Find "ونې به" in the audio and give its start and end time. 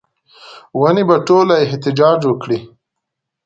0.79-1.15